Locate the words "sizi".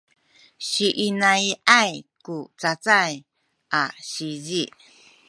4.09-4.63